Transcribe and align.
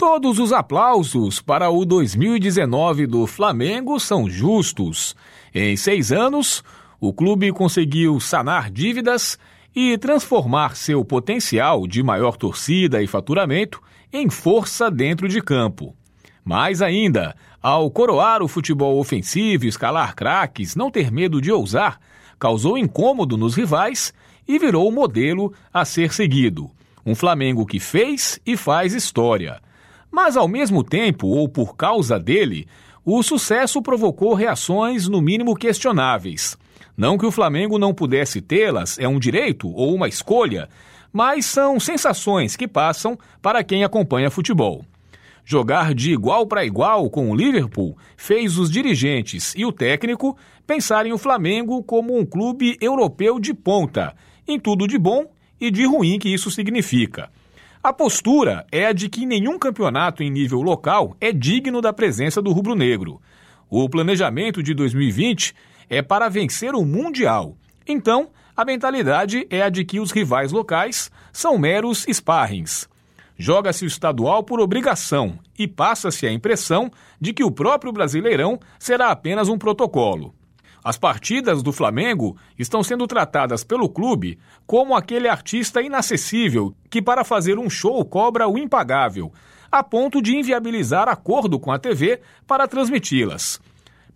Todos 0.00 0.38
os 0.38 0.50
aplausos 0.50 1.42
para 1.42 1.68
o 1.68 1.84
2019 1.84 3.06
do 3.06 3.26
Flamengo 3.26 4.00
são 4.00 4.30
justos. 4.30 5.14
Em 5.54 5.76
seis 5.76 6.10
anos, 6.10 6.64
o 6.98 7.12
clube 7.12 7.52
conseguiu 7.52 8.18
sanar 8.18 8.70
dívidas 8.70 9.38
e 9.76 9.98
transformar 9.98 10.74
seu 10.74 11.04
potencial 11.04 11.86
de 11.86 12.02
maior 12.02 12.38
torcida 12.38 13.02
e 13.02 13.06
faturamento 13.06 13.78
em 14.10 14.30
força 14.30 14.90
dentro 14.90 15.28
de 15.28 15.42
campo. 15.42 15.94
Mais 16.42 16.80
ainda, 16.80 17.36
ao 17.60 17.90
coroar 17.90 18.42
o 18.42 18.48
futebol 18.48 18.98
ofensivo 18.98 19.66
escalar 19.66 20.14
craques, 20.14 20.74
não 20.74 20.90
ter 20.90 21.12
medo 21.12 21.42
de 21.42 21.52
ousar, 21.52 22.00
causou 22.38 22.78
incômodo 22.78 23.36
nos 23.36 23.54
rivais 23.54 24.14
e 24.48 24.58
virou 24.58 24.88
o 24.88 24.92
modelo 24.92 25.52
a 25.70 25.84
ser 25.84 26.10
seguido. 26.14 26.70
Um 27.04 27.14
Flamengo 27.14 27.66
que 27.66 27.78
fez 27.78 28.40
e 28.46 28.56
faz 28.56 28.94
história. 28.94 29.60
Mas, 30.10 30.36
ao 30.36 30.48
mesmo 30.48 30.82
tempo, 30.82 31.26
ou 31.26 31.48
por 31.48 31.76
causa 31.76 32.18
dele, 32.18 32.66
o 33.04 33.22
sucesso 33.22 33.80
provocou 33.80 34.34
reações 34.34 35.08
no 35.08 35.20
mínimo 35.20 35.54
questionáveis. 35.54 36.56
Não 36.96 37.16
que 37.16 37.24
o 37.24 37.30
Flamengo 37.30 37.78
não 37.78 37.94
pudesse 37.94 38.40
tê-las, 38.40 38.98
é 38.98 39.08
um 39.08 39.18
direito 39.18 39.68
ou 39.68 39.94
uma 39.94 40.08
escolha, 40.08 40.68
mas 41.12 41.46
são 41.46 41.80
sensações 41.80 42.56
que 42.56 42.68
passam 42.68 43.18
para 43.40 43.64
quem 43.64 43.84
acompanha 43.84 44.30
futebol. 44.30 44.84
Jogar 45.44 45.94
de 45.94 46.12
igual 46.12 46.46
para 46.46 46.64
igual 46.64 47.08
com 47.08 47.30
o 47.30 47.34
Liverpool 47.34 47.96
fez 48.16 48.58
os 48.58 48.70
dirigentes 48.70 49.54
e 49.56 49.64
o 49.64 49.72
técnico 49.72 50.36
pensarem 50.66 51.12
o 51.12 51.18
Flamengo 51.18 51.82
como 51.82 52.16
um 52.16 52.24
clube 52.24 52.76
europeu 52.80 53.40
de 53.40 53.54
ponta, 53.54 54.14
em 54.46 54.60
tudo 54.60 54.86
de 54.86 54.98
bom 54.98 55.24
e 55.60 55.70
de 55.70 55.84
ruim 55.84 56.18
que 56.18 56.32
isso 56.32 56.50
significa. 56.50 57.30
A 57.82 57.94
postura 57.94 58.66
é 58.70 58.84
a 58.84 58.92
de 58.92 59.08
que 59.08 59.24
nenhum 59.24 59.58
campeonato 59.58 60.22
em 60.22 60.30
nível 60.30 60.60
local 60.60 61.16
é 61.18 61.32
digno 61.32 61.80
da 61.80 61.94
presença 61.94 62.42
do 62.42 62.52
rubro-negro. 62.52 63.18
O 63.70 63.88
planejamento 63.88 64.62
de 64.62 64.74
2020 64.74 65.54
é 65.88 66.02
para 66.02 66.28
vencer 66.28 66.74
o 66.74 66.84
Mundial. 66.84 67.56
Então, 67.88 68.28
a 68.54 68.66
mentalidade 68.66 69.46
é 69.48 69.62
a 69.62 69.70
de 69.70 69.82
que 69.86 69.98
os 69.98 70.10
rivais 70.10 70.52
locais 70.52 71.10
são 71.32 71.56
meros 71.56 72.04
sparrings. 72.06 72.86
Joga-se 73.38 73.86
o 73.86 73.88
estadual 73.88 74.42
por 74.42 74.60
obrigação 74.60 75.38
e 75.58 75.66
passa-se 75.66 76.26
a 76.26 76.32
impressão 76.32 76.90
de 77.18 77.32
que 77.32 77.42
o 77.42 77.50
próprio 77.50 77.92
Brasileirão 77.92 78.60
será 78.78 79.10
apenas 79.10 79.48
um 79.48 79.56
protocolo. 79.56 80.34
As 80.82 80.96
partidas 80.96 81.62
do 81.62 81.72
Flamengo 81.72 82.36
estão 82.58 82.82
sendo 82.82 83.06
tratadas 83.06 83.62
pelo 83.62 83.88
clube 83.88 84.38
como 84.66 84.96
aquele 84.96 85.28
artista 85.28 85.82
inacessível 85.82 86.74
que, 86.88 87.02
para 87.02 87.24
fazer 87.24 87.58
um 87.58 87.68
show, 87.68 88.02
cobra 88.04 88.48
o 88.48 88.56
impagável, 88.56 89.30
a 89.70 89.82
ponto 89.84 90.22
de 90.22 90.36
inviabilizar 90.36 91.08
acordo 91.08 91.60
com 91.60 91.70
a 91.70 91.78
TV 91.78 92.20
para 92.46 92.66
transmiti-las. 92.66 93.60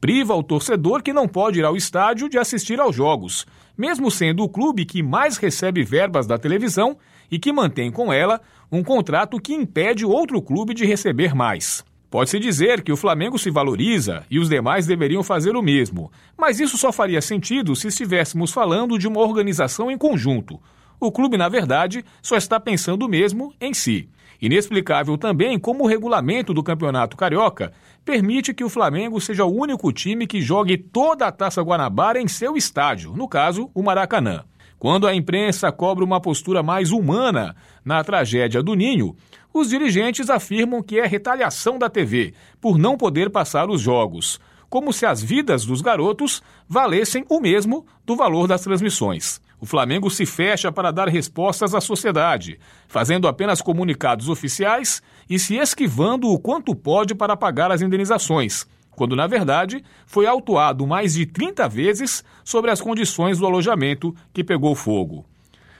Priva 0.00 0.34
o 0.34 0.42
torcedor 0.42 1.02
que 1.02 1.12
não 1.12 1.28
pode 1.28 1.58
ir 1.58 1.64
ao 1.64 1.76
estádio 1.76 2.28
de 2.28 2.38
assistir 2.38 2.80
aos 2.80 2.96
jogos, 2.96 3.46
mesmo 3.76 4.10
sendo 4.10 4.42
o 4.42 4.48
clube 4.48 4.84
que 4.84 5.02
mais 5.02 5.36
recebe 5.36 5.82
verbas 5.82 6.26
da 6.26 6.38
televisão 6.38 6.96
e 7.30 7.38
que 7.38 7.52
mantém 7.52 7.90
com 7.90 8.12
ela 8.12 8.40
um 8.70 8.82
contrato 8.82 9.40
que 9.40 9.54
impede 9.54 10.04
outro 10.04 10.40
clube 10.42 10.74
de 10.74 10.84
receber 10.84 11.34
mais. 11.34 11.84
Pode-se 12.14 12.38
dizer 12.38 12.82
que 12.82 12.92
o 12.92 12.96
Flamengo 12.96 13.36
se 13.36 13.50
valoriza 13.50 14.24
e 14.30 14.38
os 14.38 14.48
demais 14.48 14.86
deveriam 14.86 15.24
fazer 15.24 15.56
o 15.56 15.60
mesmo, 15.60 16.12
mas 16.38 16.60
isso 16.60 16.78
só 16.78 16.92
faria 16.92 17.20
sentido 17.20 17.74
se 17.74 17.88
estivéssemos 17.88 18.52
falando 18.52 18.96
de 18.96 19.08
uma 19.08 19.18
organização 19.18 19.90
em 19.90 19.98
conjunto. 19.98 20.60
O 21.00 21.10
clube, 21.10 21.36
na 21.36 21.48
verdade, 21.48 22.04
só 22.22 22.36
está 22.36 22.60
pensando 22.60 23.08
mesmo 23.08 23.52
em 23.60 23.74
si. 23.74 24.08
Inexplicável 24.40 25.18
também 25.18 25.58
como 25.58 25.82
o 25.82 25.86
regulamento 25.88 26.54
do 26.54 26.62
Campeonato 26.62 27.16
Carioca 27.16 27.72
permite 28.04 28.54
que 28.54 28.62
o 28.62 28.68
Flamengo 28.68 29.20
seja 29.20 29.44
o 29.44 29.52
único 29.52 29.92
time 29.92 30.24
que 30.24 30.40
jogue 30.40 30.78
toda 30.78 31.26
a 31.26 31.32
Taça 31.32 31.62
Guanabara 31.62 32.20
em 32.20 32.28
seu 32.28 32.56
estádio, 32.56 33.12
no 33.16 33.26
caso, 33.26 33.68
o 33.74 33.82
Maracanã. 33.82 34.44
Quando 34.84 35.06
a 35.06 35.14
imprensa 35.14 35.72
cobra 35.72 36.04
uma 36.04 36.20
postura 36.20 36.62
mais 36.62 36.90
humana 36.90 37.56
na 37.82 38.04
tragédia 38.04 38.62
do 38.62 38.74
Ninho, 38.74 39.16
os 39.50 39.70
dirigentes 39.70 40.28
afirmam 40.28 40.82
que 40.82 41.00
é 41.00 41.06
retaliação 41.06 41.78
da 41.78 41.88
TV 41.88 42.34
por 42.60 42.76
não 42.76 42.94
poder 42.94 43.30
passar 43.30 43.70
os 43.70 43.80
jogos, 43.80 44.38
como 44.68 44.92
se 44.92 45.06
as 45.06 45.22
vidas 45.22 45.64
dos 45.64 45.80
garotos 45.80 46.42
valessem 46.68 47.24
o 47.30 47.40
mesmo 47.40 47.86
do 48.04 48.14
valor 48.14 48.46
das 48.46 48.60
transmissões. 48.60 49.40
O 49.58 49.64
Flamengo 49.64 50.10
se 50.10 50.26
fecha 50.26 50.70
para 50.70 50.90
dar 50.90 51.08
respostas 51.08 51.74
à 51.74 51.80
sociedade, 51.80 52.58
fazendo 52.86 53.26
apenas 53.26 53.62
comunicados 53.62 54.28
oficiais 54.28 55.02
e 55.30 55.38
se 55.38 55.56
esquivando 55.56 56.28
o 56.28 56.38
quanto 56.38 56.76
pode 56.76 57.14
para 57.14 57.34
pagar 57.34 57.72
as 57.72 57.80
indenizações, 57.80 58.66
quando 58.94 59.16
na 59.16 59.26
verdade 59.26 59.84
foi 60.06 60.26
autuado 60.26 60.86
mais 60.86 61.14
de 61.14 61.26
30 61.26 61.68
vezes 61.68 62.24
sobre 62.44 62.70
as 62.70 62.80
condições 62.80 63.38
do 63.38 63.46
alojamento 63.46 64.14
que 64.32 64.44
pegou 64.44 64.74
fogo. 64.74 65.24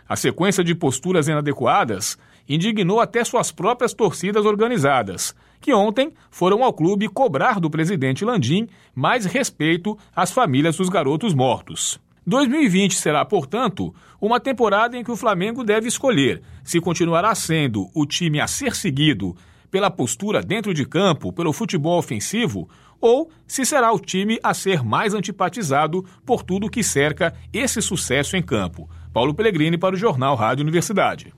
A 0.08 0.16
sequência 0.16 0.62
de 0.62 0.74
posturas 0.74 1.28
inadequadas 1.28 2.18
indignou 2.48 3.00
até 3.00 3.24
suas 3.24 3.50
próprias 3.50 3.94
torcidas 3.94 4.44
organizadas, 4.44 5.34
que 5.60 5.72
ontem 5.72 6.12
foram 6.30 6.62
ao 6.62 6.72
clube 6.72 7.08
cobrar 7.08 7.58
do 7.58 7.70
presidente 7.70 8.24
Landim 8.24 8.68
mais 8.94 9.24
respeito 9.24 9.98
às 10.14 10.30
famílias 10.30 10.76
dos 10.76 10.90
garotos 10.90 11.32
mortos. 11.32 11.98
2020 12.26 12.94
será, 12.96 13.24
portanto, 13.24 13.94
uma 14.20 14.40
temporada 14.40 14.96
em 14.96 15.04
que 15.04 15.10
o 15.10 15.16
Flamengo 15.16 15.62
deve 15.62 15.88
escolher 15.88 16.42
se 16.62 16.80
continuará 16.80 17.34
sendo 17.34 17.88
o 17.94 18.06
time 18.06 18.40
a 18.40 18.46
ser 18.46 18.74
seguido 18.74 19.36
pela 19.70 19.90
postura 19.90 20.40
dentro 20.40 20.72
de 20.72 20.86
campo, 20.86 21.32
pelo 21.32 21.52
futebol 21.52 21.98
ofensivo, 21.98 22.68
ou 23.04 23.30
se 23.46 23.66
será 23.66 23.92
o 23.92 24.00
time 24.00 24.40
a 24.42 24.54
ser 24.54 24.82
mais 24.82 25.12
antipatizado 25.12 26.02
por 26.24 26.42
tudo 26.42 26.70
que 26.70 26.82
cerca 26.82 27.34
esse 27.52 27.82
sucesso 27.82 28.34
em 28.34 28.42
campo. 28.42 28.88
Paulo 29.12 29.34
Pellegrini 29.34 29.76
para 29.76 29.94
o 29.94 29.98
Jornal 29.98 30.34
Rádio 30.34 30.62
Universidade. 30.62 31.34